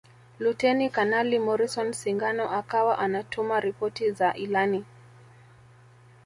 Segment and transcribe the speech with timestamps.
[0.39, 4.85] Luteni Kanali Morrison Singano akawa anatuma ripoti za ilani